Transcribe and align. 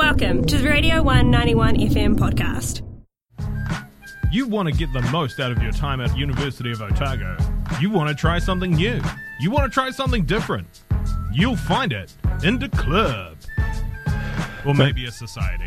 Welcome 0.00 0.46
to 0.46 0.56
the 0.56 0.66
Radio 0.66 1.02
191 1.02 1.76
FM 1.76 2.16
podcast. 2.16 2.80
You 4.32 4.48
want 4.48 4.66
to 4.66 4.74
get 4.74 4.90
the 4.94 5.02
most 5.12 5.38
out 5.40 5.52
of 5.52 5.62
your 5.62 5.72
time 5.72 6.00
at 6.00 6.16
University 6.16 6.72
of 6.72 6.80
Otago. 6.80 7.36
You 7.82 7.90
want 7.90 8.08
to 8.08 8.14
try 8.14 8.38
something 8.38 8.70
new. 8.70 9.02
You 9.40 9.50
want 9.50 9.70
to 9.70 9.74
try 9.74 9.90
something 9.90 10.24
different. 10.24 10.84
You'll 11.34 11.54
find 11.54 11.92
it 11.92 12.14
in 12.42 12.58
the 12.58 12.70
club. 12.70 13.36
Or 14.64 14.72
maybe 14.72 15.04
a 15.04 15.10
society. 15.10 15.66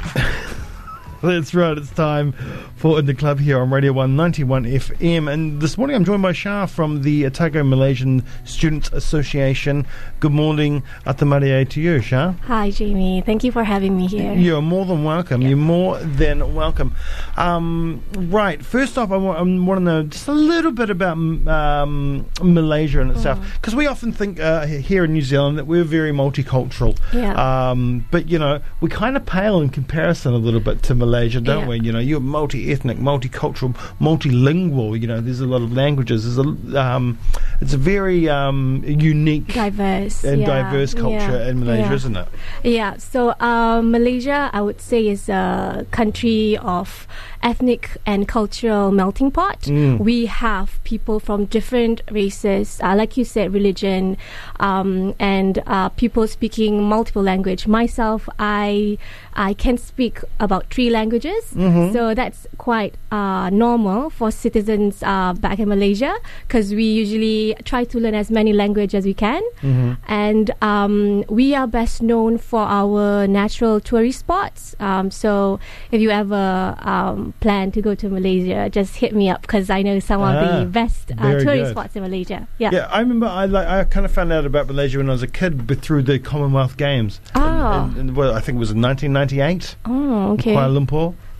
That's 1.23 1.55
right. 1.55 1.77
It's 1.77 1.89
time 1.89 2.33
for 2.75 2.99
In 2.99 3.05
the 3.05 3.13
Club 3.13 3.39
here 3.39 3.57
on 3.61 3.69
Radio 3.71 3.93
191 3.93 4.65
FM. 4.65 5.31
And 5.31 5.61
this 5.61 5.77
morning 5.77 5.95
I'm 5.95 6.03
joined 6.03 6.21
by 6.21 6.33
Shah 6.33 6.65
from 6.65 7.03
the 7.03 7.25
Otago 7.25 7.63
Malaysian 7.63 8.25
Students 8.43 8.91
Association. 8.91 9.87
Good 10.19 10.33
morning, 10.33 10.83
ata 11.05 11.23
mārie 11.23 11.69
to 11.69 11.79
you, 11.79 12.01
Shah. 12.01 12.33
Hi, 12.47 12.71
Jamie. 12.71 13.21
Thank 13.21 13.45
you 13.45 13.53
for 13.53 13.63
having 13.63 13.95
me 13.95 14.07
here. 14.07 14.33
You're 14.33 14.61
more 14.61 14.85
than 14.85 15.05
welcome. 15.05 15.41
You're 15.41 15.55
more 15.55 15.97
than 15.99 16.55
welcome. 16.55 16.93
Um, 17.37 18.03
right. 18.13 18.61
First 18.61 18.97
off, 18.97 19.09
I 19.11 19.15
want, 19.15 19.39
I 19.39 19.43
want 19.43 19.77
to 19.77 19.83
know 19.85 20.03
just 20.03 20.27
a 20.27 20.33
little 20.33 20.73
bit 20.73 20.89
about 20.89 21.15
um, 21.15 22.25
Malaysia 22.41 22.99
in 22.99 23.11
itself. 23.11 23.39
Because 23.61 23.75
we 23.75 23.87
often 23.87 24.11
think 24.11 24.41
uh, 24.41 24.65
here 24.65 25.05
in 25.05 25.13
New 25.13 25.21
Zealand 25.21 25.57
that 25.57 25.67
we're 25.67 25.85
very 25.85 26.11
multicultural. 26.11 26.99
Yeah. 27.13 27.69
Um, 27.69 28.05
but, 28.11 28.27
you 28.27 28.39
know, 28.39 28.59
we 28.81 28.89
kind 28.89 29.15
of 29.15 29.25
pale 29.25 29.61
in 29.61 29.69
comparison 29.69 30.33
a 30.33 30.37
little 30.37 30.59
bit 30.59 30.83
to 30.83 30.93
Malaysia, 30.93 31.12
don't 31.21 31.45
Yeah. 31.45 31.67
we? 31.67 31.79
You 31.79 31.91
know, 31.91 31.99
you're 31.99 32.19
multi-ethnic, 32.19 32.97
multicultural, 32.97 33.75
multilingual. 34.01 34.99
You 34.99 35.07
know, 35.07 35.21
there's 35.21 35.39
a 35.39 35.45
lot 35.45 35.61
of 35.61 35.73
languages. 35.73 36.23
There's 36.23 36.37
a, 36.37 36.81
um, 36.81 37.17
it's 37.61 37.73
a 37.73 37.77
very 37.77 38.29
um, 38.29 38.83
unique 38.85 39.53
Diverse. 39.53 40.23
and 40.23 40.41
yeah, 40.41 40.47
diverse 40.47 40.93
culture 40.93 41.37
yeah, 41.39 41.49
in 41.49 41.59
Malaysia, 41.59 41.93
isn't 41.93 42.15
it? 42.15 42.27
Yeah, 42.63 42.97
so 42.97 43.29
uh, 43.39 43.81
Malaysia, 43.83 44.49
I 44.53 44.61
would 44.61 44.81
say, 44.81 45.07
is 45.07 45.29
a 45.29 45.85
country 45.91 46.57
of 46.57 47.07
ethnic 47.43 47.97
and 48.05 48.25
cultural 48.27 48.91
melting 48.91 49.29
pot. 49.31 49.61
Mm. 49.67 49.99
We 49.99 50.27
have 50.27 50.79
people 50.85 51.19
from 51.19 51.45
different 51.45 52.01
races, 52.09 52.79
uh, 52.81 52.95
like 52.95 53.17
you 53.17 53.25
said, 53.25 53.53
religion, 53.53 54.15
um, 54.59 55.13
and 55.19 55.59
uh, 55.67 55.89
people 55.89 56.25
speaking 56.27 56.83
multiple 56.83 57.21
language. 57.21 57.67
Myself, 57.67 58.29
I 58.39 58.97
I 59.35 59.53
can 59.53 59.77
speak 59.77 60.19
about 60.39 60.63
three 60.71 60.89
languages, 60.89 61.02
Mm-hmm. 61.11 61.91
so 61.93 62.13
that's 62.13 62.47
quite 62.57 62.95
uh, 63.11 63.49
normal 63.49 64.09
for 64.09 64.31
citizens 64.31 65.01
uh, 65.03 65.33
back 65.33 65.59
in 65.59 65.67
Malaysia 65.69 66.13
because 66.47 66.73
we 66.73 66.83
usually 66.85 67.55
try 67.65 67.83
to 67.83 67.99
learn 67.99 68.15
as 68.15 68.31
many 68.31 68.53
languages 68.53 68.93
as 68.95 69.05
we 69.05 69.13
can 69.13 69.41
Mm-hmm. 69.61 69.93
and 70.07 70.51
um, 70.61 71.23
we 71.29 71.55
are 71.55 71.67
best 71.67 72.01
known 72.01 72.37
for 72.37 72.61
our 72.61 73.27
natural 73.27 73.79
tourist 73.79 74.19
spots. 74.19 74.75
Um, 74.79 75.11
so 75.11 75.59
if 75.91 76.01
you 76.01 76.09
ever 76.11 76.75
um, 76.79 77.33
plan 77.39 77.71
to 77.71 77.81
go 77.81 77.95
to 77.95 78.09
Malaysia, 78.09 78.69
just 78.69 78.95
hit 78.97 79.15
me 79.15 79.29
up 79.29 79.41
because 79.41 79.69
I 79.69 79.81
know 79.81 79.99
some 79.99 80.21
of 80.21 80.35
Ah, 80.35 80.59
the 80.59 80.65
best 80.65 81.11
uh, 81.17 81.39
tourist 81.39 81.45
good. 81.45 81.71
spots 81.71 81.95
in 81.95 82.01
Malaysia. 82.03 82.47
Yeah. 82.59 82.69
Yeah, 82.71 82.87
I 82.91 82.99
remember. 82.99 83.27
I 83.27 83.45
like. 83.45 83.67
I 83.67 83.83
kind 83.85 84.05
of 84.05 84.11
found 84.11 84.31
out 84.31 84.45
about 84.45 84.67
Malaysia 84.67 84.97
when 84.99 85.09
I 85.09 85.13
was 85.13 85.23
a 85.23 85.27
kid, 85.27 85.65
but 85.67 85.79
through 85.81 86.03
the 86.03 86.19
Commonwealth 86.19 86.77
Games. 86.77 87.19
Ah. 87.35 87.85
In, 87.85 87.91
in, 87.91 88.09
in- 88.09 88.15
well, 88.15 88.33
I 88.35 88.39
think 88.41 88.55
it 88.57 88.59
was 88.59 88.71
in 88.71 88.81
1998, 88.81 89.75
Oh, 89.85 90.33
okay. 90.33 90.53
Kuala 90.53 90.71
Lumpur. 90.77 90.92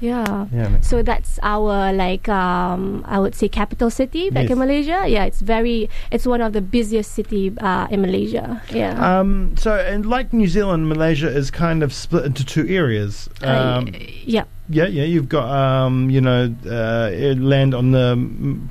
Yeah. 0.03 0.47
Yeah. 0.51 0.81
So 0.81 0.99
that's 1.01 1.39
our 1.43 1.93
like 1.95 2.27
um, 2.27 3.05
I 3.07 3.19
would 3.23 3.35
say 3.35 3.47
capital 3.47 3.87
city 3.89 4.27
back 4.29 4.43
Yes. 4.49 4.51
in 4.51 4.59
Malaysia. 4.59 4.99
Yeah, 5.07 5.23
it's 5.23 5.39
very 5.39 5.87
it's 6.11 6.27
one 6.27 6.41
of 6.43 6.51
the 6.51 6.59
busiest 6.59 7.15
city 7.15 7.53
uh, 7.63 7.87
in 7.89 8.01
Malaysia. 8.03 8.59
Yeah. 8.67 8.99
Um, 8.99 9.55
so, 9.55 9.71
and 9.79 10.03
like 10.05 10.33
New 10.35 10.47
Zealand, 10.51 10.89
Malaysia 10.91 11.31
is 11.31 11.47
kind 11.51 11.83
of 11.87 11.93
split 11.95 12.25
into 12.27 12.43
two 12.43 12.67
areas. 12.67 13.29
Um, 13.41 13.87
Uh, 13.87 14.03
yeah. 14.27 14.43
yeah, 14.67 14.87
yeah. 14.91 15.07
You've 15.07 15.29
got 15.31 15.47
um, 15.47 16.09
you 16.11 16.19
know 16.19 16.51
uh, 16.67 17.07
land 17.39 17.71
on 17.71 17.95
the 17.95 18.19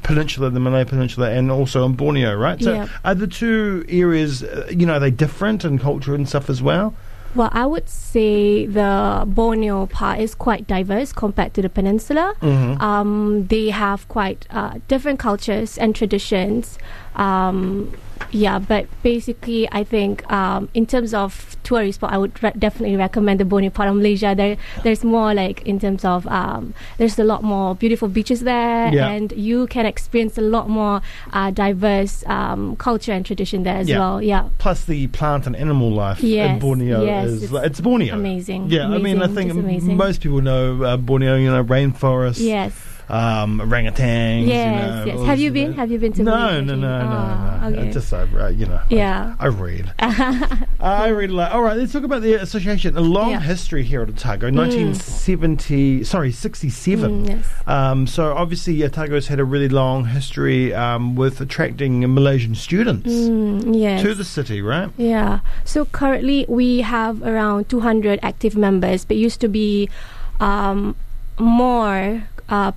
peninsula, 0.05 0.51
the 0.53 0.61
Malay 0.61 0.85
Peninsula, 0.85 1.31
and 1.33 1.49
also 1.51 1.81
on 1.89 1.95
Borneo, 1.97 2.37
right? 2.37 2.61
So, 2.61 2.73
Yeah. 2.77 2.89
are 3.09 3.15
the 3.17 3.27
two 3.31 3.85
areas, 3.89 4.43
uh, 4.45 4.69
you 4.69 4.85
know, 4.85 5.01
are 5.01 5.01
they 5.01 5.11
different 5.15 5.65
in 5.65 5.79
culture 5.81 6.13
and 6.15 6.29
stuff 6.29 6.51
as 6.53 6.61
well? 6.61 6.93
Well, 7.35 7.49
I 7.53 7.65
would 7.65 7.89
say 7.89 8.67
the 8.67 9.25
Borneo 9.27 9.87
part 9.87 10.21
is 10.21 10.35
quite 10.35 10.67
diverse 10.67 11.13
compared 11.13 11.55
to 11.55 11.63
the 11.63 11.69
peninsula. 11.71 12.35
Mhm. 12.43 12.81
Um, 12.81 13.47
they 13.49 13.71
have 13.71 14.07
quite 14.09 14.47
uh, 14.51 14.75
different 14.89 15.19
cultures 15.19 15.79
and 15.79 15.95
traditions. 15.95 16.79
Um, 17.17 17.93
yeah, 18.31 18.59
but 18.59 18.87
basically, 19.03 19.69
I 19.73 19.85
think 19.85 20.31
um, 20.33 20.69
in 20.75 20.87
terms 20.87 21.13
of 21.15 21.57
tourist 21.63 21.97
spot, 21.97 22.13
I 22.13 22.19
would 22.19 22.43
re- 22.43 22.53
definitely 22.59 22.97
recommend 22.97 23.41
the 23.41 23.45
Borneo 23.45 23.71
part 23.71 23.89
of 23.89 23.97
Malaysia. 23.97 24.35
There, 24.37 24.57
there's 24.83 25.05
more 25.05 25.35
like 25.35 25.63
in 25.63 25.79
terms 25.81 26.05
of 26.05 26.27
um, 26.29 26.75
there's 26.99 27.19
a 27.19 27.25
lot 27.25 27.43
more 27.43 27.75
beautiful 27.75 28.09
beaches 28.09 28.41
there, 28.41 28.93
Yeah. 28.93 29.09
and 29.11 29.33
you 29.33 29.67
can 29.69 29.87
experience 29.87 30.39
a 30.39 30.43
lot 30.43 30.69
more 30.69 31.01
uh, 31.33 31.51
diverse 31.51 32.25
um, 32.27 32.77
culture 32.77 33.13
and 33.13 33.25
tradition 33.25 33.63
there 33.63 33.77
as 33.77 33.89
Yeah. 33.89 33.99
well. 33.99 34.23
Yeah. 34.23 34.49
Plus, 34.59 34.85
the 34.85 35.07
plant 35.09 35.47
and 35.47 35.57
animal 35.57 35.91
life 35.91 36.23
in 36.23 36.59
Borneo 36.59 37.05
yes, 37.05 37.29
is 37.29 37.43
it's 37.45 37.53
it's 37.53 37.81
Borneo. 37.81 38.15
Amazing. 38.15 38.71
Yeah, 38.71 38.89
I 38.89 38.99
mean, 38.99 39.23
I 39.23 39.29
think 39.29 39.51
m- 39.51 39.97
most 39.97 40.21
people 40.21 40.41
know 40.41 40.83
uh, 40.83 40.97
Borneo. 40.97 41.37
You 41.37 41.51
know, 41.51 41.65
rainforest. 41.65 42.39
Yes. 42.41 42.73
Um, 43.13 43.61
orangutans. 43.61 44.47
Yes, 44.47 45.07
you 45.07 45.13
know, 45.13 45.19
yes. 45.21 45.27
Have 45.27 45.39
you 45.39 45.51
been? 45.53 45.71
that. 45.73 45.77
Have 45.77 45.91
you 45.93 45.99
been 45.99 46.13
to 46.15 46.23
No, 46.23 46.61
no, 46.61 46.75
no, 46.75 46.77
no, 46.77 46.89
Ah, 46.89 47.69
no. 47.69 47.79
okay. 47.79 47.89
I 47.89 47.93
just, 47.93 48.13
I, 48.13 48.23
uh, 48.23 48.49
you 48.49 48.67
know, 48.67 48.81
Yeah. 48.89 49.37
I, 49.39 49.47
read. 49.47 49.93
I 50.01 51.09
read 51.11 51.31
a 51.31 51.35
lot. 51.35 51.53
All 51.53 51.63
right, 51.63 51.77
let's 51.77 51.93
talk 51.93 52.05
about 52.05 52.23
the 52.23 52.35
association. 52.35 52.97
A 52.97 53.01
long 53.01 53.31
Yeah. 53.31 53.41
history 53.41 53.85
here 53.85 54.03
at 54.03 54.09
Otago. 54.09 54.51
1970, 54.51 56.05
sorry, 56.05 56.33
67. 56.33 57.25
Mm, 57.25 57.29
yes. 57.29 57.47
Um, 57.67 58.07
so 58.07 58.33
obviously, 58.33 58.83
Otago's 58.83 59.29
had 59.29 59.39
a 59.41 59.45
really 59.45 59.69
long 59.69 60.07
history 60.07 60.73
um, 60.75 61.15
with 61.15 61.41
attracting 61.41 62.01
Malaysian 62.15 62.55
students 62.55 63.09
Mm, 63.13 63.79
yes. 63.79 64.03
to 64.03 64.15
the 64.15 64.25
city, 64.25 64.63
right? 64.63 64.91
Yeah. 64.97 65.41
So 65.65 65.85
currently 65.85 66.47
we 66.49 66.81
have 66.81 67.23
around 67.23 67.69
200 67.69 68.19
active 68.23 68.57
members, 68.57 69.05
but 69.05 69.17
used 69.17 69.41
to 69.43 69.49
be 69.49 69.89
um, 70.41 70.97
more 71.39 72.25
uh, 72.49 72.73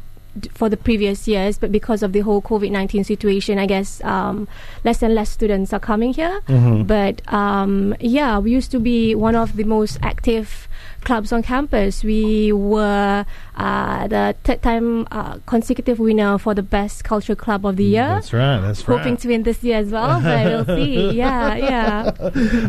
for 0.53 0.69
the 0.69 0.77
previous 0.77 1.27
years. 1.27 1.57
But 1.57 1.71
because 1.71 2.03
of 2.03 2.13
the 2.13 2.19
whole 2.21 2.41
COVID 2.41 2.71
19 2.71 3.03
situation, 3.03 3.57
I 3.59 3.65
guess 3.65 4.03
um, 4.03 4.47
less 4.83 5.01
and 5.01 5.15
less 5.15 5.29
students 5.29 5.73
are 5.73 5.79
coming 5.79 6.13
here. 6.13 6.41
Mhm. 6.47 6.87
But 6.87 7.21
um, 7.33 7.95
yeah, 7.99 8.39
we 8.39 8.51
used 8.51 8.71
to 8.71 8.79
be 8.79 9.15
one 9.15 9.35
of 9.35 9.55
the 9.55 9.63
most 9.63 9.97
active 10.01 10.67
clubs 11.05 11.31
on 11.31 11.43
campus. 11.43 12.03
We 12.03 12.51
were 12.51 13.25
uh, 13.55 14.07
the 14.07 14.35
third 14.43 14.61
time 14.61 15.07
uh, 15.11 15.37
consecutive 15.45 15.99
winner 15.99 16.37
for 16.37 16.53
the 16.53 16.63
best 16.63 17.03
cultural 17.03 17.35
club 17.35 17.65
of 17.65 17.77
the 17.77 17.85
year. 17.85 18.07
That's 18.07 18.33
right. 18.33 18.59
That's 18.59 18.81
Hoping 18.81 18.93
right. 18.95 19.03
Hoping 19.03 19.17
to 19.17 19.27
win 19.29 19.43
this 19.43 19.63
year 19.63 19.77
as 19.77 19.91
well, 19.91 20.19
but 20.21 20.45
we'll 20.45 20.65
see. 20.77 21.11
Yeah, 21.11 21.55
yeah. 21.55 22.11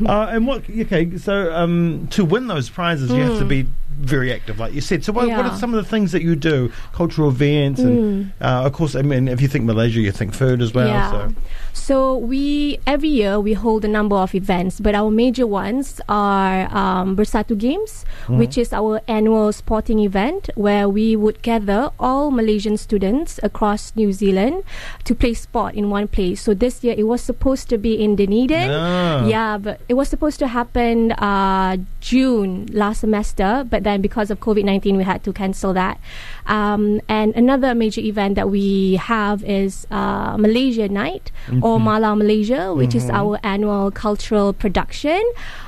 uh, 0.07 0.29
and 0.31 0.47
what? 0.47 0.63
Okay, 0.69 1.17
so 1.17 1.53
um, 1.53 2.07
to 2.11 2.25
win 2.25 2.47
those 2.47 2.69
prizes, 2.69 3.11
you 3.11 3.23
have 3.23 3.39
to 3.39 3.45
be 3.45 3.67
very 3.99 4.33
active, 4.33 4.59
like 4.59 4.75
you 4.75 4.81
said. 4.81 5.05
So, 5.05 5.13
what, 5.13 5.27
what 5.29 5.45
Hmm. 5.47 5.51
Are 5.53 5.57
some 5.59 5.75
of 5.75 5.83
the 5.83 5.89
things 5.89 6.13
that 6.13 6.23
you 6.23 6.37
do? 6.37 6.71
Cultural 6.93 7.29
events, 7.31 7.81
and 7.81 7.97
Mm. 7.97 8.31
uh, 8.41 8.67
of 8.67 8.73
course, 8.73 8.95
I 8.95 9.03
mean, 9.03 9.27
if 9.29 9.41
you 9.41 9.49
think 9.49 9.65
Malaysia, 9.65 10.01
you 10.01 10.13
think 10.13 10.35
food 10.35 10.61
as 10.63 10.75
well. 10.75 10.87
yeah. 10.89 11.11
So, 11.11 11.35
So 11.77 12.17
we 12.17 12.81
every 12.87 13.11
year 13.13 13.39
we 13.39 13.53
hold 13.53 13.85
a 13.85 13.89
number 13.89 14.17
of 14.17 14.35
events, 14.35 14.81
but 14.81 14.95
our 14.97 15.11
major 15.11 15.47
ones 15.47 16.01
are 16.09 16.67
um, 16.75 17.15
Bersatu 17.17 17.57
Games, 17.57 18.05
Mm-hmm. 18.27 18.39
which 18.43 18.59
is 18.59 18.73
our 18.73 18.99
annual 19.07 19.53
sporting 19.53 20.01
event 20.01 20.51
where 20.57 20.89
we 20.89 21.15
would 21.15 21.43
gather 21.43 21.91
all 22.01 22.33
Malaysian 22.33 22.77
students 22.77 23.39
across 23.45 23.95
New 23.95 24.11
Zealand 24.11 24.65
to 25.05 25.15
play 25.15 25.35
sport 25.35 25.75
in 25.79 25.91
one 25.91 26.09
place. 26.09 26.43
So 26.43 26.51
this 26.55 26.83
year 26.83 26.95
it 26.99 27.05
was 27.07 27.21
supposed 27.21 27.69
to 27.69 27.79
be 27.79 28.03
in 28.03 28.17
Dunedin. 28.17 28.67
Ah. 28.73 29.27
Yeah, 29.27 29.59
but 29.59 29.79
it 29.89 29.95
was 29.95 30.09
supposed 30.09 30.41
to 30.41 30.49
happen 30.49 31.13
uh, 31.13 31.77
June 32.01 32.67
last 32.73 33.01
semester, 33.07 33.63
but 33.69 33.85
then 33.85 34.01
because 34.03 34.31
of 34.33 34.41
COVID 34.41 34.65
19, 34.65 34.97
we 34.97 35.05
had 35.05 35.23
to 35.23 35.33
cancel 35.33 35.73
that. 35.75 36.01
Um, 36.47 37.01
and 37.09 37.35
another 37.37 37.75
major 37.75 38.01
event 38.01 38.35
that 38.35 38.49
we 38.51 38.97
have 38.97 39.45
is 39.45 39.87
uh, 39.93 40.37
Malaysia 40.39 40.89
Night 40.89 41.31
or 41.67 41.81
Malam 41.81 42.19
Malaysia, 42.19 42.73
which 42.73 42.95
is 42.95 43.11
our 43.11 43.39
annual 43.43 43.91
cultural 43.91 44.53
production. 44.53 45.21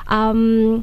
Um, 0.06 0.82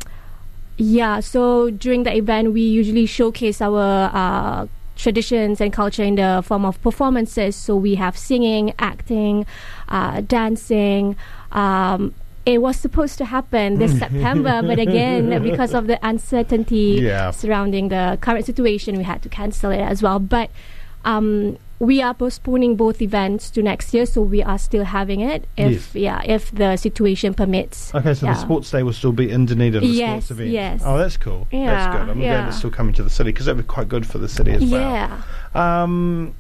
yeah, 0.78 1.22
so 1.22 1.70
during 1.72 2.04
the 2.04 2.14
event, 2.14 2.52
we 2.52 2.62
usually 2.62 3.06
showcase 3.06 3.62
our 3.62 4.12
uh, 4.14 4.68
traditions 4.98 5.62
and 5.62 5.72
culture 5.72 6.04
in 6.04 6.16
the 6.16 6.44
form 6.46 6.66
of 6.66 6.82
performances. 6.82 7.56
So 7.56 7.76
we 7.78 7.96
have 7.96 8.18
singing, 8.18 8.74
acting, 8.78 9.46
uh, 9.88 10.20
dancing. 10.20 11.16
Um, 11.54 12.14
it 12.46 12.62
was 12.62 12.76
supposed 12.76 13.18
to 13.20 13.26
happen 13.26 13.80
this 13.80 13.98
September, 13.98 14.62
but 14.62 14.78
again, 14.78 15.32
because 15.50 15.74
of 15.74 15.88
the 15.88 15.98
uncertainty 16.06 17.00
Yeah. 17.02 17.32
surrounding 17.32 17.88
the 17.90 18.18
current 18.22 18.46
situation, 18.46 18.98
we 18.98 19.04
had 19.04 19.22
to 19.24 19.30
cancel 19.30 19.72
it 19.72 19.80
as 19.82 20.04
well. 20.04 20.20
But 20.20 20.52
um, 21.06 21.58
we 21.80 22.02
are 22.02 22.14
postponing 22.14 22.76
both 22.76 23.02
events 23.02 23.50
to 23.52 23.62
next 23.62 23.94
year, 23.94 24.06
so 24.06 24.22
we 24.22 24.42
are 24.42 24.58
still 24.58 24.86
having 24.86 25.20
it 25.20 25.46
if 25.58 25.94
yeah 25.96 26.22
if 26.26 26.52
the 26.52 26.78
situation 26.78 27.34
permits. 27.34 27.94
Okay, 27.94 28.14
so 28.14 28.26
Yeah. 28.28 28.34
the 28.34 28.40
sports 28.40 28.72
day 28.72 28.82
will 28.84 28.94
still 28.94 29.12
be 29.12 29.30
in 29.30 29.46
Dunedin. 29.46 29.82
The 29.82 29.88
Yes, 29.88 30.10
sports 30.26 30.32
event. 30.32 30.50
yes. 30.52 30.82
Oh, 30.86 30.98
that's 30.98 31.18
cool. 31.18 31.48
that's 31.52 31.54
Yeah, 31.54 31.92
good. 32.00 32.10
I'm 32.10 32.20
glad 32.20 32.48
it's 32.48 32.58
still 32.58 32.72
coming 32.72 32.94
to 32.94 33.04
the 33.04 33.10
city 33.10 33.32
because 33.32 33.46
that'd 33.48 33.58
be 33.62 33.68
quite 33.68 33.90
good 33.90 34.06
for 34.06 34.18
the 34.20 34.30
city 34.30 34.52
as 34.52 34.64
well. 34.64 34.82
Yeah. 34.82 35.84
Um, 35.84 36.34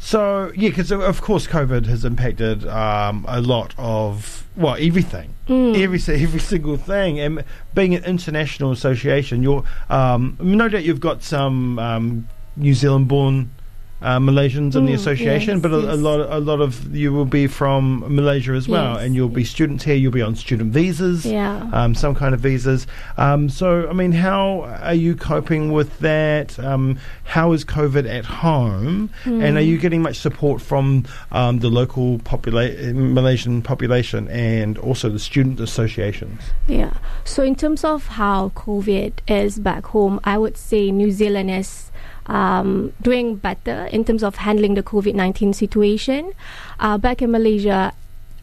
so 0.00 0.52
yeah, 0.56 0.68
because 0.68 0.92
of 0.92 1.20
course 1.22 1.46
COVID 1.46 1.86
has 1.86 2.04
impacted 2.04 2.66
um, 2.66 3.24
a 3.28 3.40
lot 3.40 3.74
of 3.78 4.44
well 4.56 4.76
everything, 4.78 5.34
Mm. 5.48 5.80
every 5.80 6.00
every 6.24 6.40
single 6.40 6.76
thing, 6.76 7.18
and 7.20 7.44
being 7.74 7.94
an 7.94 8.04
international 8.04 8.70
association, 8.72 9.42
you're 9.42 9.64
um, 9.88 10.36
no 10.40 10.68
doubt 10.68 10.84
you've 10.84 11.00
got 11.00 11.22
some 11.22 11.78
um, 11.78 12.28
New 12.56 12.74
Zealand-born. 12.74 13.50
Uh, 14.00 14.18
Malaysians 14.20 14.76
in 14.76 14.86
the 14.86 14.92
Mm, 14.92 14.94
association, 14.94 15.54
yes, 15.54 15.62
but 15.62 15.72
a, 15.72 15.94
a 15.94 15.96
lot, 15.96 16.20
a 16.30 16.38
lot 16.38 16.60
of 16.60 16.94
you 16.94 17.12
will 17.12 17.24
be 17.24 17.48
from 17.48 18.04
Malaysia 18.14 18.52
as 18.52 18.68
well, 18.68 18.94
Yes, 18.94 19.02
and 19.04 19.14
you'll 19.16 19.28
be 19.28 19.42
students 19.42 19.82
here. 19.82 19.96
You'll 19.96 20.12
be 20.12 20.22
on 20.22 20.36
student 20.36 20.72
visas 20.72 21.26
Yeah. 21.26 21.68
um, 21.72 21.96
some 21.96 22.14
kind 22.14 22.32
of 22.32 22.38
visas. 22.40 22.86
Um, 23.16 23.48
so, 23.48 23.88
I 23.88 23.92
mean, 23.92 24.12
how 24.12 24.62
are 24.82 24.94
you 24.94 25.16
coping 25.16 25.72
with 25.72 25.98
that? 25.98 26.56
Um, 26.60 26.98
how 27.24 27.50
is 27.52 27.64
COVID 27.64 28.08
at 28.08 28.24
home? 28.24 29.10
And 29.24 29.56
are 29.58 29.60
you 29.72 29.78
getting 29.78 30.02
much 30.02 30.16
support 30.18 30.62
from 30.62 31.04
um, 31.32 31.58
the 31.58 31.68
local 31.68 32.18
popula- 32.20 32.94
Malaysian 32.94 33.62
population 33.62 34.28
and 34.28 34.78
also 34.78 35.08
the 35.08 35.18
student 35.18 35.58
associations? 35.58 36.40
Yeah. 36.68 36.92
So 37.24 37.42
in 37.42 37.56
terms 37.56 37.82
of 37.82 38.06
how 38.06 38.50
COVID 38.50 39.12
is 39.26 39.58
back 39.58 39.86
home, 39.86 40.20
I 40.22 40.38
would 40.38 40.56
say 40.56 40.92
New 40.92 41.10
Zealand 41.10 41.50
is 41.50 41.90
um, 42.28 42.92
doing 43.02 43.36
better 43.36 43.86
in 43.92 44.04
terms 44.04 44.22
of 44.22 44.36
handling 44.36 44.74
the 44.74 44.82
COVID 44.82 45.14
nineteen 45.14 45.52
situation. 45.52 46.32
Uh, 46.78 46.98
back 46.98 47.22
in 47.22 47.30
Malaysia. 47.30 47.92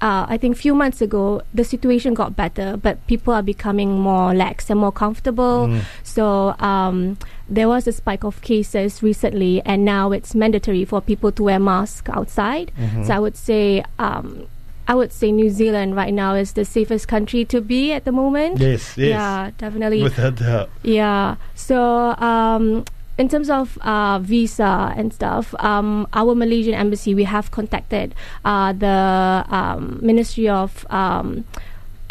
Uh, 0.02 0.28
I 0.28 0.38
think 0.38 0.58
a 0.58 0.60
few 0.60 0.76
months 0.76 1.02
ago, 1.02 1.42
the 1.54 1.64
situation 1.64 2.14
got 2.14 2.36
better, 2.36 2.76
but 2.76 3.00
people 3.08 3.34
are 3.34 3.42
becoming 3.42 3.98
more 3.98 4.36
lax 4.36 4.70
and 4.70 4.78
more 4.78 4.92
comfortable. 4.92 5.68
Mm. 5.72 5.82
So 6.04 6.54
um, 6.60 7.18
there 7.48 7.70
was 7.70 7.88
a 7.88 7.94
spike 7.94 8.26
of 8.26 8.42
cases 8.44 9.02
recently, 9.02 9.62
and 9.64 9.86
now 9.86 10.12
it's 10.12 10.36
mandatory 10.36 10.84
for 10.84 11.00
people 11.00 11.32
to 11.32 11.44
wear 11.44 11.60
masks 11.60 12.12
outside. 12.12 12.76
Mhm. 12.78 13.08
So 13.08 13.14
I 13.16 13.20
would 13.20 13.38
say, 13.40 13.86
um, 13.98 14.46
I 14.86 14.94
would 14.94 15.14
say 15.16 15.32
New 15.32 15.50
Zealand 15.50 15.96
right 15.96 16.14
now 16.14 16.36
is 16.36 16.54
the 16.60 16.66
safest 16.66 17.08
country 17.08 17.46
to 17.46 17.62
be 17.62 17.94
at 17.94 18.04
the 18.04 18.12
moment. 18.12 18.60
Yes, 18.60 18.98
yes. 19.00 19.16
Yeah, 19.16 19.52
definitely. 19.58 20.04
Without 20.04 20.36
doubt. 20.36 20.70
Yeah. 20.84 21.40
So 21.56 22.14
um, 22.20 22.84
in 23.18 23.30
terms 23.30 23.50
of 23.50 23.78
uh, 23.80 24.20
visa 24.20 24.94
and 24.98 25.14
stuff, 25.14 25.56
um, 25.60 26.08
our 26.14 26.36
Malaysian 26.36 26.74
embassy 26.74 27.16
we 27.16 27.24
have 27.24 27.52
contacted 27.52 28.14
uh, 28.44 28.74
the 28.74 29.46
um, 29.50 30.00
Ministry 30.02 30.50
of 30.50 30.86
um, 30.90 31.46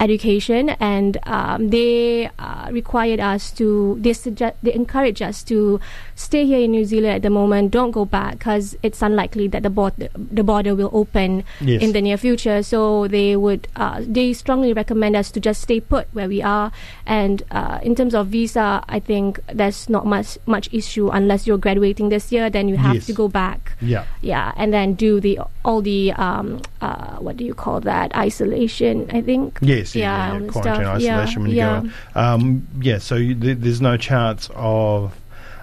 Education, 0.01 0.71
and 0.81 1.17
um, 1.23 1.71
they 1.71 2.29
uh, 2.39 2.69
required 2.73 3.21
us 3.21 3.51
to 3.53 3.97
they 4.01 4.13
suggest 4.13 4.57
they 4.63 4.75
encourage 4.75 5.23
us 5.23 5.43
to 5.45 5.79
stay 6.17 6.45
here 6.45 6.59
in 6.59 6.73
New 6.73 6.85
Zealand 6.85 7.15
at 7.15 7.23
the 7.23 7.31
moment. 7.31 7.71
Don't 7.71 7.93
go 7.93 8.05
back 8.05 8.39
because 8.39 8.77
it's 8.83 9.01
unlikely 9.03 9.47
that 9.49 9.63
the 9.63 9.71
border 9.71 10.09
the 10.17 10.43
border 10.43 10.75
will 10.75 10.91
open 10.93 11.45
Yes. 11.61 11.81
in 11.81 11.93
the 11.93 12.03
near 12.03 12.17
future. 12.17 12.63
So 12.63 13.07
they 13.09 13.37
would 13.37 13.69
uh, 13.77 14.03
they 14.05 14.33
strongly 14.33 14.73
recommend 14.73 15.15
us 15.17 15.31
to 15.31 15.41
just 15.41 15.63
stay 15.63 15.81
put 15.81 16.09
where 16.13 16.29
we 16.29 16.43
are. 16.43 16.73
And 17.07 17.43
uh, 17.53 17.79
in 17.83 17.95
terms 17.95 18.15
of 18.15 18.29
visa, 18.29 18.83
I 18.89 18.99
think 19.01 19.39
there's 19.47 19.89
not 19.89 20.07
much 20.07 20.39
much 20.47 20.69
issue 20.73 21.09
unless 21.11 21.47
you're 21.47 21.59
graduating 21.59 22.09
this 22.09 22.33
year. 22.33 22.51
Then 22.51 22.69
you 22.69 22.77
have 22.77 22.97
Yes. 22.97 23.07
to 23.07 23.13
go 23.13 23.29
back. 23.29 23.73
yeah. 23.81 24.05
Yeah, 24.23 24.53
and 24.57 24.73
then 24.73 24.95
do 24.95 25.21
the 25.21 25.39
all 25.65 25.81
the 25.83 26.13
um, 26.19 26.61
uh, 26.81 27.17
what 27.25 27.37
do 27.37 27.45
you 27.45 27.55
call 27.55 27.81
that 27.83 28.15
isolation? 28.17 29.09
I 29.13 29.21
think. 29.21 29.59
Yes, 29.63 29.84
yeah, 29.93 30.01
Yeah, 30.03 30.33
yeah, 30.39 30.41
yeah. 30.45 30.51
quarantine 30.53 30.85
stuff. 30.85 31.01
Yeah, 31.03 31.19
isolation 31.21 31.43
when 31.43 31.51
you 31.51 31.57
go. 31.59 31.91
out. 32.15 32.17
Um, 32.35 32.67
yeah, 32.81 32.99
so 32.99 33.17
you, 33.17 33.35
th- 33.35 33.59
there's 33.59 33.81
no 33.81 33.97
chance 33.97 34.49
of 34.55 35.13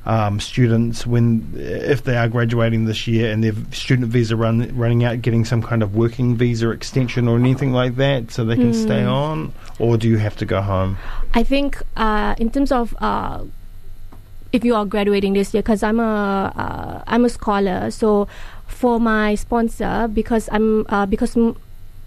um, 0.06 0.40
students 0.40 1.06
when 1.06 1.54
if 1.56 2.04
they 2.04 2.18
are 2.18 2.28
graduating 2.28 2.86
this 2.86 3.08
year 3.08 3.32
and 3.32 3.44
their 3.44 3.54
student 3.72 4.08
visa 4.10 4.36
run, 4.36 4.76
running 4.76 5.04
out, 5.04 5.22
getting 5.22 5.46
some 5.46 5.62
kind 5.62 5.84
of 5.84 5.96
working 5.96 6.36
visa 6.36 6.70
extension 6.72 7.28
or 7.28 7.38
anything 7.38 7.72
like 7.72 7.96
that, 7.98 8.32
so 8.32 8.44
they 8.44 8.56
can 8.56 8.74
stay 8.74 9.04
Hmm. 9.04 9.10
on, 9.10 9.54
or 9.80 9.98
do 9.98 10.08
you 10.10 10.18
have 10.18 10.36
to 10.38 10.46
go 10.46 10.62
home? 10.62 10.98
I 11.34 11.44
think 11.44 11.82
uh, 11.96 12.34
in 12.40 12.50
terms 12.50 12.72
of 12.72 12.96
uh, 13.00 13.44
if 14.52 14.66
you 14.66 14.76
are 14.76 14.86
graduating 14.86 15.34
this 15.34 15.54
year, 15.54 15.62
because 15.62 15.84
I'm 15.84 16.00
a 16.00 16.52
uh, 16.56 17.04
I'm 17.08 17.24
a 17.24 17.30
scholar, 17.30 17.92
so 17.92 18.28
for 18.68 19.00
my 19.00 19.36
sponsor, 19.36 20.10
because 20.12 20.50
I'm 20.52 20.86
uh, 20.90 21.06
because 21.06 21.38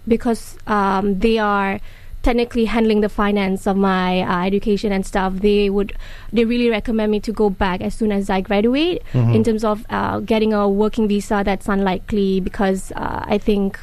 because 0.07 0.57
um, 0.67 1.17
they 1.19 1.37
are 1.39 1.79
technically 2.25 2.65
handling 2.65 3.01
the 3.01 3.09
finance 3.09 3.67
of 3.71 3.77
my 3.77 4.21
uh, 4.21 4.43
education 4.49 4.91
and 4.91 5.05
stuff 5.05 5.31
they 5.45 5.69
would 5.69 5.93
they 6.33 6.43
really 6.43 6.69
recommend 6.69 7.11
me 7.15 7.19
to 7.19 7.31
go 7.41 7.49
back 7.63 7.81
as 7.81 7.93
soon 7.93 8.11
as 8.11 8.29
i 8.37 8.41
graduate 8.41 9.03
Mhm. 9.13 9.35
in 9.35 9.43
terms 9.43 9.63
of 9.63 9.85
uh, 9.97 10.17
getting 10.31 10.51
a 10.61 10.63
working 10.67 11.07
visa 11.07 11.43
that's 11.45 11.67
unlikely 11.75 12.39
because 12.49 12.91
uh, 12.95 13.21
i 13.35 13.37
think 13.37 13.77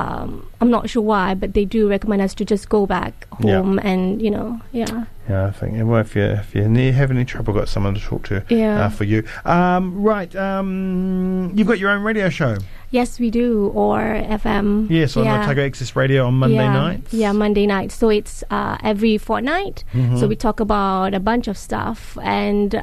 um, 0.00 0.48
i'm 0.62 0.70
not 0.70 0.88
sure 0.88 1.02
why 1.12 1.34
but 1.34 1.52
they 1.52 1.66
do 1.66 1.86
recommend 1.94 2.22
us 2.22 2.32
to 2.40 2.44
just 2.54 2.68
go 2.76 2.86
back 2.86 3.12
Yeah. 3.44 3.60
home 3.60 3.78
and 3.90 4.22
you 4.24 4.30
know 4.30 4.48
yeah 4.72 5.04
Yeah, 5.30 5.46
I 5.46 5.52
think 5.58 5.72
well, 5.88 6.00
if 6.00 6.16
you 6.18 6.24
if 6.42 6.48
you 6.54 6.62
have 7.00 7.10
any 7.14 7.24
trouble, 7.24 7.52
got 7.54 7.68
someone 7.74 7.94
to 7.94 8.00
talk 8.10 8.22
to 8.30 8.42
Yeah. 8.50 8.86
uh, 8.86 8.90
for 8.90 9.04
you. 9.12 9.22
Um, 9.46 9.84
right, 10.10 10.32
um, 10.34 11.52
you've 11.54 11.68
got 11.70 11.78
your 11.78 11.90
own 11.94 12.02
radio 12.02 12.28
show. 12.28 12.56
Yes 12.92 13.18
we 13.18 13.30
do 13.30 13.72
OAR 13.74 14.04
FM 14.42 14.86
Yes, 14.90 15.16
on 15.16 15.24
yeah. 15.24 15.42
Otago 15.42 15.64
Access 15.64 15.96
Radio 15.96 16.26
on 16.26 16.34
Monday 16.34 16.56
yeah. 16.62 16.72
nights. 16.72 17.12
Yeah, 17.14 17.32
Monday 17.32 17.66
night. 17.66 17.90
So 17.90 18.10
it's 18.10 18.44
uh, 18.50 18.76
every 18.84 19.16
fortnight. 19.18 19.82
Mhm. 19.92 20.18
So 20.20 20.28
we 20.28 20.36
talk 20.36 20.60
about 20.60 21.14
a 21.14 21.20
bunch 21.20 21.48
of 21.48 21.56
stuff 21.58 22.16
and. 22.22 22.74
uh, 22.74 22.82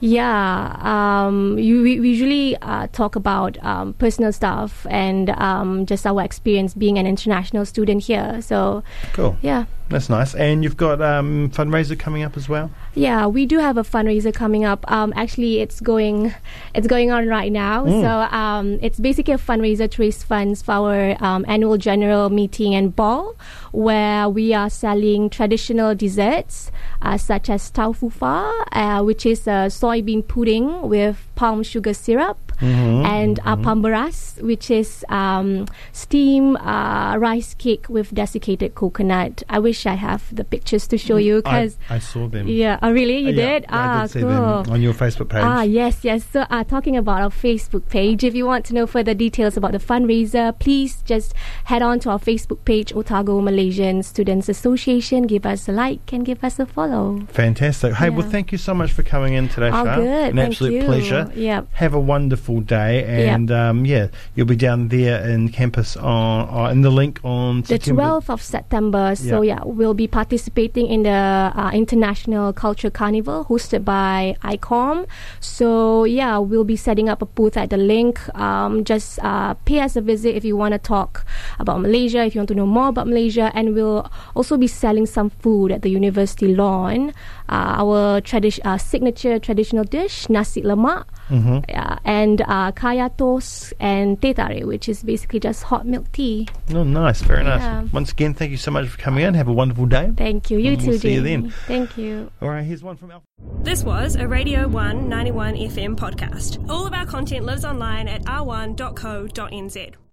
Yeah, 0.00 0.76
um, 0.84 1.56
you, 1.56 1.80
we 1.82 1.92
we 2.00 2.08
usually 2.12 2.56
uh, 2.60 2.88
talk 2.92 3.16
about 3.16 3.56
um, 3.64 3.94
personal 3.94 4.32
stuff 4.32 4.84
and 4.90 5.30
um, 5.30 5.86
just 5.86 6.04
our 6.04 6.20
experience 6.20 6.74
being 6.76 6.98
an 6.98 7.06
international 7.06 7.64
student 7.64 8.04
here. 8.04 8.42
So, 8.42 8.82
Cool. 9.16 9.32
yeah. 9.40 9.64
That's 9.90 10.08
nice. 10.08 10.34
And 10.34 10.64
you've 10.64 10.78
got 10.78 11.02
um, 11.02 11.50
fundraiser 11.50 11.98
coming 11.98 12.22
up 12.22 12.36
as 12.36 12.48
well. 12.48 12.70
Yeah, 12.94 13.26
we 13.26 13.44
do 13.44 13.58
have 13.58 13.76
a 13.76 13.82
fundraiser 13.82 14.32
coming 14.32 14.64
up. 14.64 14.90
Um, 14.90 15.12
actually, 15.14 15.60
it's 15.60 15.80
going, 15.80 16.34
it's 16.74 16.86
going 16.86 17.10
on 17.10 17.28
right 17.28 17.52
now. 17.52 17.84
Mm. 17.84 18.00
So 18.00 18.36
um, 18.36 18.78
it's 18.80 18.98
basically 18.98 19.34
a 19.34 19.38
fundraiser 19.38 19.90
to 19.90 20.02
raise 20.02 20.22
funds 20.22 20.62
for 20.62 20.72
our 20.72 21.22
um, 21.22 21.44
annual 21.48 21.76
general 21.76 22.30
meeting 22.30 22.74
and 22.74 22.96
ball, 22.96 23.36
where 23.72 24.28
we 24.28 24.54
are 24.54 24.70
selling 24.70 25.28
traditional 25.28 25.94
desserts 25.94 26.70
uh, 27.02 27.18
such 27.18 27.50
as 27.50 27.70
tau 27.70 27.92
fu 27.92 28.08
fa, 28.08 28.50
uh, 28.72 29.02
which 29.02 29.26
is 29.26 29.46
a 29.46 29.68
soybean 29.68 30.26
pudding 30.26 30.88
with 30.88 31.28
palm 31.34 31.62
sugar 31.62 31.92
syrup, 31.92 32.38
Mhm, 32.64 33.04
and 33.04 33.40
apam 33.44 33.82
beras, 33.82 34.40
which 34.42 34.70
is 34.70 35.04
um, 35.08 35.66
steamed 35.92 36.56
uh, 36.60 37.16
rice 37.18 37.54
cake 37.54 37.86
with 37.88 38.14
desiccated 38.14 38.74
coconut. 38.74 39.42
I 39.48 39.58
wish 39.58 39.86
I 39.86 39.94
have 39.94 40.22
the 40.34 40.44
pictures 40.44 40.86
to 40.88 40.98
show 40.98 41.16
you 41.16 41.36
I, 41.38 41.40
because. 41.40 41.78
I 41.90 41.98
saw 41.98 42.26
them. 42.28 42.48
Yeah, 42.48 42.78
oh 42.82 42.90
really? 42.92 43.18
You 43.18 43.28
Uh, 43.28 43.32
yeah, 43.32 43.52
did? 43.52 43.62
yeah, 43.64 43.68
ah, 43.70 43.98
I 43.98 44.02
did 44.02 44.10
see 44.10 44.20
cool. 44.20 44.30
them 44.30 44.72
on 44.72 44.80
your 44.82 44.94
Facebook 44.94 45.28
page. 45.28 45.42
Ah, 45.44 45.62
yes, 45.62 45.98
yes. 46.02 46.24
So, 46.32 46.46
uh, 46.50 46.64
talking 46.64 46.96
about 46.96 47.20
our 47.22 47.30
Facebook 47.30 47.88
page, 47.88 48.24
if 48.24 48.34
you 48.34 48.46
want 48.46 48.64
to 48.66 48.74
know 48.74 48.86
further 48.86 49.14
details 49.14 49.56
about 49.56 49.72
the 49.72 49.78
fundraiser, 49.78 50.58
please 50.58 51.02
just 51.04 51.34
head 51.64 51.82
on 51.82 52.00
to 52.00 52.10
our 52.10 52.18
Facebook 52.18 52.64
page, 52.64 52.92
Otago 52.94 53.40
Malaysian 53.40 54.02
Students 54.02 54.48
Association. 54.48 55.26
Give 55.26 55.44
us 55.46 55.68
a 55.68 55.72
like 55.72 56.12
and 56.12 56.24
give 56.24 56.42
us 56.42 56.58
a 56.58 56.66
follow. 56.66 57.20
Fantastic. 57.28 57.94
Hey, 57.94 58.10
well, 58.10 58.28
thank 58.28 58.52
you 58.52 58.58
so 58.58 58.74
much 58.74 58.92
for 58.92 59.02
coming 59.02 59.34
in 59.34 59.48
today, 59.48 59.68
Oh, 59.68 59.84
Shah. 59.84 59.96
good. 59.96 60.30
An 60.30 60.36
Thank 60.36 60.52
absolute 60.52 60.72
you. 60.74 60.84
pleasure. 60.84 61.30
Yep. 61.34 61.68
Have 61.74 61.94
a 61.94 62.00
wonderful 62.00 62.53
day, 62.60 63.04
and 63.04 63.50
um, 63.50 63.84
yeah, 63.86 64.08
you'll 64.34 64.46
be 64.46 64.56
down 64.56 64.88
there 64.88 65.24
in 65.28 65.48
campus 65.48 65.96
on, 65.96 66.48
on 66.48 66.70
in 66.72 66.80
the 66.82 66.90
link 66.90 67.20
on 67.24 67.62
The 67.62 67.66
September. 67.78 68.02
12th 68.02 68.30
of 68.30 68.42
September. 68.42 69.14
So, 69.16 69.42
Yeah. 69.42 69.56
yeah, 69.56 69.60
we'll 69.64 69.94
be 69.94 70.06
participating 70.06 70.86
in 70.86 71.02
the 71.04 71.10
uh, 71.54 71.70
International 71.72 72.52
Culture 72.52 72.90
Carnival 72.90 73.44
hosted 73.46 73.84
by 73.84 74.36
ICOM. 74.42 75.06
So, 75.40 76.04
yeah, 76.04 76.38
we'll 76.38 76.64
be 76.64 76.76
setting 76.76 77.08
up 77.08 77.22
a 77.22 77.26
booth 77.26 77.56
at 77.56 77.70
the 77.70 77.76
link. 77.76 78.18
Um, 78.38 78.84
just 78.84 79.18
uh, 79.22 79.54
pay 79.64 79.80
us 79.80 79.96
a 79.96 80.00
visit 80.00 80.34
if 80.36 80.44
you 80.44 80.56
want 80.56 80.72
to 80.72 80.78
talk 80.78 81.24
about 81.58 81.80
Malaysia, 81.80 82.24
if 82.24 82.34
you 82.34 82.40
want 82.40 82.48
to 82.48 82.54
know 82.54 82.66
more 82.66 82.88
about 82.88 83.06
Malaysia. 83.06 83.50
And 83.54 83.74
we'll 83.74 84.10
also 84.34 84.56
be 84.56 84.66
selling 84.66 85.06
some 85.06 85.30
food 85.30 85.72
at 85.72 85.82
the 85.82 85.90
university 85.90 86.54
lawn. 86.54 87.12
Uh, 87.48 87.76
our 87.84 88.20
tradi- 88.20 88.60
uh, 88.64 88.78
signature 88.78 89.38
traditional 89.38 89.84
dish, 89.84 90.28
nasi 90.28 90.62
lemak. 90.62 91.04
Mhm. 91.30 91.64
Yeah, 91.68 91.98
and 92.04 92.42
uh, 92.42 92.72
kaya 92.72 93.10
toast 93.16 93.72
and 93.80 94.20
teh 94.20 94.34
tarik, 94.34 94.64
which 94.66 94.88
is 94.88 95.02
basically 95.02 95.40
just 95.40 95.62
hot 95.64 95.86
milk 95.86 96.10
tea. 96.12 96.48
Oh, 96.74 96.82
nice. 96.84 97.22
Very 97.22 97.44
nice. 97.44 97.62
Yeah. 97.62 97.84
Once 97.92 98.12
again, 98.12 98.34
thank 98.34 98.50
you 98.50 98.56
so 98.58 98.70
much 98.70 98.88
for 98.88 98.98
coming 98.98 99.24
in. 99.24 99.34
Have 99.34 99.48
a 99.48 99.52
wonderful 99.52 99.86
day. 99.86 100.12
Thank 100.16 100.50
you. 100.50 100.58
You 100.58 100.72
And 100.72 100.80
too, 100.80 100.90
we'll 100.90 100.98
see 101.00 101.14
you 101.14 101.22
then. 101.22 101.50
Thank 101.66 101.96
you. 101.96 102.30
All 102.42 102.50
right, 102.50 102.62
here's 102.64 102.82
one 102.82 102.96
from 102.96 103.10
Alpha. 103.10 103.24
This 103.62 103.82
was 103.84 104.16
a 104.16 104.28
Radio 104.28 104.68
191 104.68 105.54
FM 105.56 105.96
podcast. 105.96 106.60
All 106.68 106.86
of 106.86 106.92
our 106.92 107.06
content 107.06 107.44
lives 107.46 107.64
online 107.64 108.06
at 108.08 108.22
r1.co.nz. 108.24 109.94